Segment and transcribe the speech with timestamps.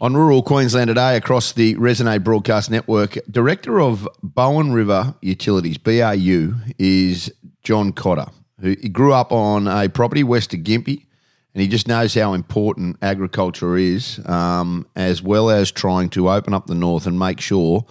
[0.00, 6.56] On Rural Queensland today, across the Resonate Broadcast Network, Director of Bowen River Utilities, BRU,
[6.80, 7.32] is
[7.62, 8.26] John Cotter,
[8.60, 11.06] who grew up on a property west of Gympie,
[11.54, 16.54] and he just knows how important agriculture is, um, as well as trying to open
[16.54, 17.86] up the north and make sure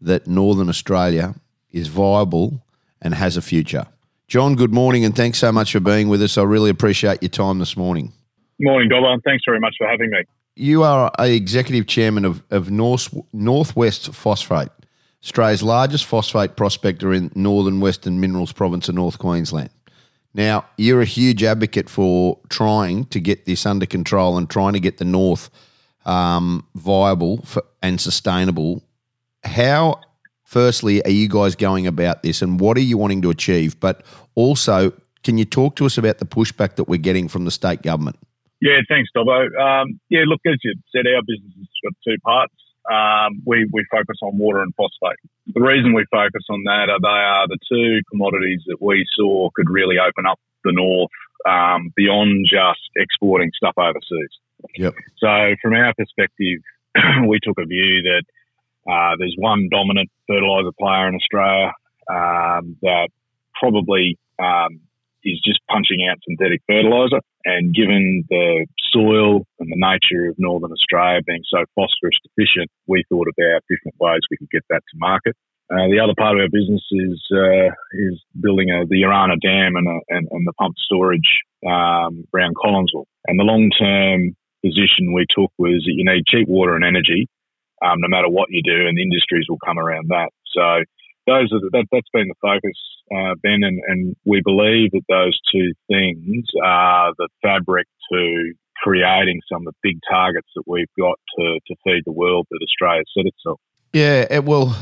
[0.00, 1.34] that Northern Australia
[1.70, 2.64] is viable
[3.02, 3.86] and has a future.
[4.26, 6.38] John, good morning, and thanks so much for being with us.
[6.38, 8.14] I really appreciate your time this morning.
[8.58, 10.22] Morning, Dobber, and thanks very much for having me
[10.54, 14.70] you are a executive chairman of, of North, Northwest Phosphate,
[15.22, 19.70] Australia's largest phosphate prospector in northern Western Minerals Province of North Queensland.
[20.34, 24.80] Now, you're a huge advocate for trying to get this under control and trying to
[24.80, 25.50] get the North
[26.04, 28.82] um, viable for, and sustainable.
[29.44, 30.00] How,
[30.42, 33.78] firstly, are you guys going about this and what are you wanting to achieve?
[33.78, 37.50] But also, can you talk to us about the pushback that we're getting from the
[37.50, 38.18] state government?
[38.62, 39.50] Yeah, thanks, Dobbo.
[39.58, 42.54] Um, yeah, look, as you said, our business has got two parts.
[42.86, 45.18] Um, we, we focus on water and phosphate.
[45.52, 49.50] The reason we focus on that are they are the two commodities that we saw
[49.56, 51.10] could really open up the north
[51.44, 54.30] um, beyond just exporting stuff overseas.
[54.78, 54.94] Yep.
[55.18, 56.62] So, from our perspective,
[57.26, 58.22] we took a view that
[58.86, 61.72] uh, there's one dominant fertiliser player in Australia
[62.08, 63.08] um, that
[63.58, 64.80] probably um,
[65.24, 67.20] is just punching out synthetic fertiliser.
[67.44, 73.04] And given the soil and the nature of Northern Australia being so phosphorus deficient, we
[73.08, 75.34] thought about different ways we could get that to market.
[75.72, 79.72] Uh, the other part of our business is uh, is building a, the Urannah Dam
[79.76, 83.08] and, a, and, and, the pump storage um, around Collinsville.
[83.26, 87.26] And the long term position we took was that you need cheap water and energy,
[87.80, 90.28] um, no matter what you do, and the industries will come around that.
[90.52, 90.84] So
[91.26, 92.78] those are the, that, has been the focus,
[93.14, 99.40] uh, Ben, and, and we believe that those two things are the fabric to creating
[99.50, 103.02] some of the big targets that we've got to, to feed the world that Australia
[103.16, 103.60] set itself.
[103.92, 104.76] Yeah, it, well,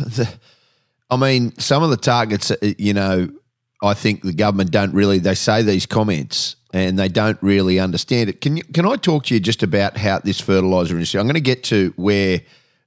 [1.10, 3.28] I mean, some of the targets, uh, you know,
[3.82, 5.18] I think the government don't really.
[5.18, 8.40] They say these comments and they don't really understand it.
[8.40, 11.18] Can you, can I talk to you just about how this fertilizer industry?
[11.18, 12.42] I'm going to get to where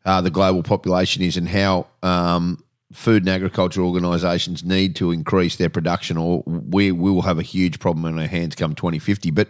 [0.05, 5.55] uh, the global population is and how um, food and agriculture organisations need to increase
[5.55, 9.31] their production, or we, will have a huge problem in our hands come 2050.
[9.31, 9.49] But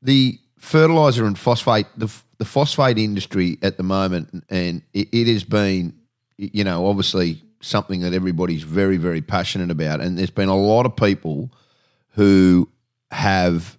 [0.00, 5.44] the fertiliser and phosphate, the, the phosphate industry at the moment, and it, it has
[5.44, 5.94] been,
[6.36, 10.00] you know, obviously something that everybody's very, very passionate about.
[10.00, 11.50] And there's been a lot of people
[12.10, 12.68] who
[13.10, 13.76] have,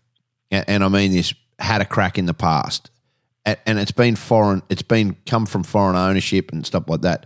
[0.51, 2.91] and I mean this, had a crack in the past.
[3.45, 7.25] And it's been foreign, it's been come from foreign ownership and stuff like that.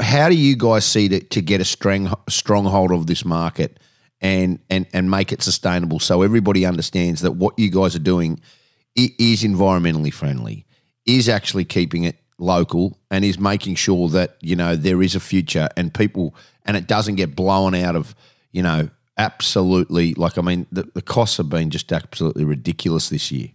[0.00, 3.80] How do you guys see to, to get a strong stronghold of this market
[4.20, 8.40] and, and and make it sustainable so everybody understands that what you guys are doing
[8.94, 10.66] is environmentally friendly,
[11.06, 15.20] is actually keeping it local, and is making sure that you know there is a
[15.20, 16.34] future and people
[16.64, 18.14] and it doesn't get blown out of
[18.52, 23.32] you know absolutely like I mean the, the costs have been just absolutely ridiculous this
[23.32, 23.48] year.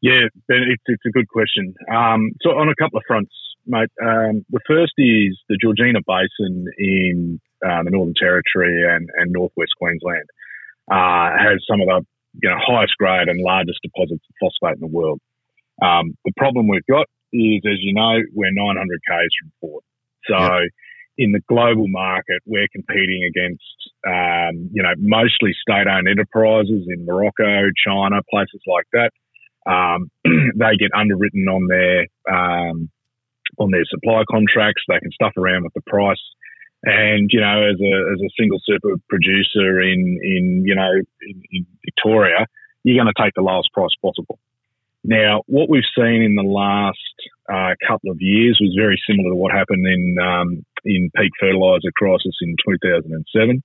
[0.00, 1.74] Yeah, it's, it's a good question.
[1.90, 3.32] Um, so on a couple of fronts,
[3.66, 3.90] mate.
[4.02, 9.72] Um, the first is the Georgina Basin in uh, the Northern Territory and, and northwest
[9.78, 10.26] Queensland
[10.90, 12.06] uh, has some of the
[12.42, 15.20] you know highest grade and largest deposits of phosphate in the world.
[15.82, 19.84] Um, the problem we've got is, as you know, we're 900 k's from port.
[20.28, 20.70] So yep.
[21.18, 23.62] in the global market, we're competing against
[24.06, 29.10] um, you know mostly state-owned enterprises in Morocco, China, places like that.
[29.66, 32.90] Um, they get underwritten on their um,
[33.58, 34.82] on their supply contracts.
[34.88, 36.22] They can stuff around with the price.
[36.84, 40.90] And you know, as a as a single super producer in in you know
[41.22, 42.46] in, in Victoria,
[42.82, 44.38] you're going to take the lowest price possible.
[45.02, 46.98] Now, what we've seen in the last
[47.52, 51.92] uh, couple of years was very similar to what happened in um, in peak fertilizer
[51.96, 53.62] crisis in 2007.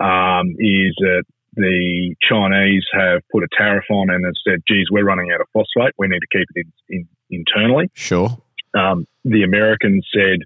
[0.00, 1.24] Um, is that
[1.56, 5.46] the Chinese have put a tariff on and have said, "Geez, we're running out of
[5.52, 5.94] phosphate.
[5.98, 8.30] We need to keep it in, in, internally." Sure.
[8.74, 10.40] Um, the Americans said,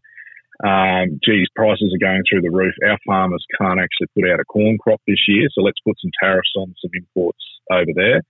[0.62, 2.74] um, geez, prices are going through the roof.
[2.86, 6.12] Our farmers can't actually put out a corn crop this year, so let's put some
[6.22, 8.22] tariffs on some imports over there.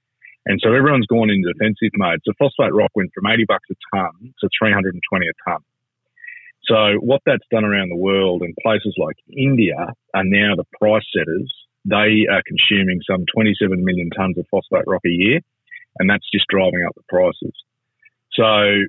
[0.46, 2.20] And so everyone's gone into defensive mode.
[2.25, 5.64] So phosphate rock went from 80 bucks a tonne to 320 a tonne.
[6.64, 9.76] So what that's done around the world and places like India
[10.14, 11.52] are now the price setters.
[11.85, 15.40] They are consuming some 27 million tonnes of phosphate rock a year,
[15.99, 17.52] and that's just driving up the prices.
[18.32, 18.88] So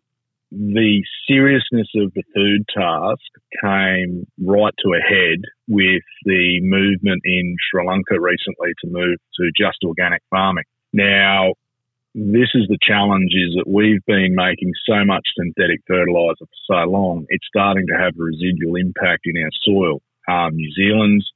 [0.51, 3.25] the seriousness of the food task
[3.61, 9.51] came right to a head with the movement in Sri Lanka recently to move to
[9.57, 10.63] just organic farming.
[10.93, 11.53] Now,
[12.13, 16.89] this is the challenge is that we've been making so much synthetic fertiliser for so
[16.89, 20.01] long, it's starting to have a residual impact in our soil.
[20.27, 21.29] Um, New Zealand's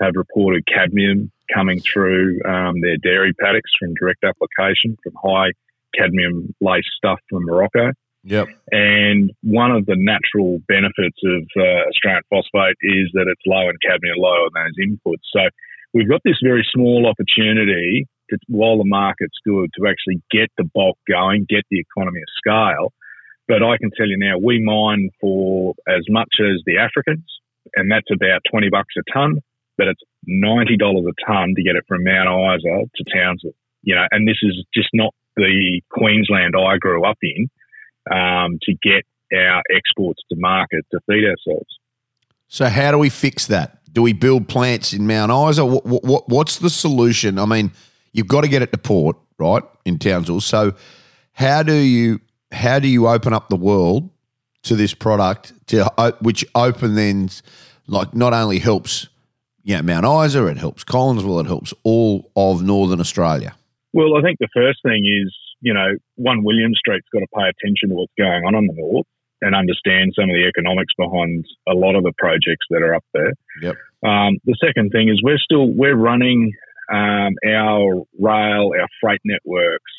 [0.00, 5.52] have reported cadmium coming through um, their dairy paddocks from direct application from high
[5.94, 7.92] cadmium laced stuff from Morocco.
[8.24, 8.48] Yep.
[8.70, 13.74] And one of the natural benefits of uh, Australian phosphate is that it's low in
[13.82, 15.26] cadmium, low in those inputs.
[15.34, 15.50] So
[15.92, 20.68] we've got this very small opportunity to, while the market's good to actually get the
[20.72, 22.92] bulk going, get the economy of scale.
[23.48, 27.26] But I can tell you now, we mine for as much as the Africans,
[27.74, 29.42] and that's about 20 bucks a ton,
[29.76, 33.58] but it's $90 a ton to get it from Mount Isa to Townsville.
[33.82, 37.50] You know, and this is just not the Queensland I grew up in
[38.10, 39.04] um, to get
[39.36, 41.68] our exports to market to feed ourselves.
[42.48, 43.78] So, how do we fix that?
[43.92, 45.64] Do we build plants in Mount Isa?
[45.64, 47.38] What, what, what's the solution?
[47.38, 47.72] I mean,
[48.12, 50.40] you've got to get it to port, right, in Townsville.
[50.40, 50.74] So,
[51.32, 52.20] how do you
[52.50, 54.10] how do you open up the world
[54.64, 55.84] to this product, to
[56.20, 57.28] which open then,
[57.86, 59.08] like, not only helps
[59.64, 63.54] you know, Mount Isa, it helps Collinsville, it helps all of Northern Australia.
[63.92, 67.48] Well, I think the first thing is, you know, one William Street's got to pay
[67.48, 69.06] attention to what's going on in the north
[69.40, 73.04] and understand some of the economics behind a lot of the projects that are up
[73.14, 73.32] there.
[73.62, 73.76] Yep.
[74.04, 76.52] Um, the second thing is we're still we're running
[76.92, 79.92] um, our rail, our freight networks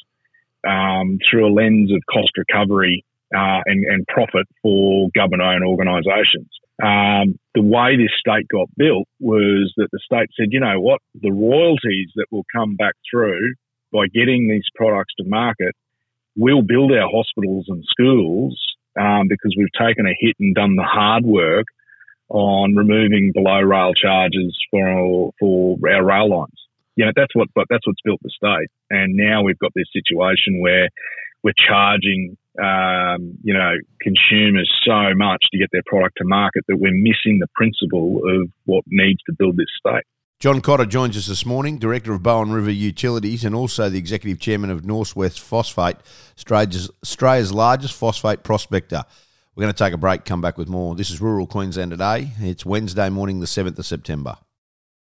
[0.67, 3.03] um, through a lens of cost recovery
[3.35, 6.49] uh, and, and, profit for government-owned organisations.
[6.83, 11.01] Um, the way this state got built was that the state said, you know what,
[11.19, 13.55] the royalties that will come back through
[13.93, 15.75] by getting these products to market
[16.35, 18.59] we'll build our hospitals and schools
[18.99, 21.65] um, because we've taken a hit and done the hard work
[22.29, 26.59] on removing below rail charges for our, for our rail lines.
[26.95, 28.69] You know, that's what but that's what's built the state.
[28.89, 30.89] And now we've got this situation where
[31.41, 36.77] we're charging um, you know consumers so much to get their product to market that
[36.77, 40.05] we're missing the principle of what needs to build this state.
[40.39, 44.39] John Cotter joins us this morning, Director of Bowen River Utilities and also the Executive
[44.39, 45.95] Chairman of Northwest Phosphate,
[46.37, 49.05] Australia's, Australia's largest phosphate prospector.
[49.55, 50.95] We're going to take a break, come back with more.
[50.95, 52.31] This is Rural Queensland Today.
[52.39, 54.35] It's Wednesday morning, the 7th of September.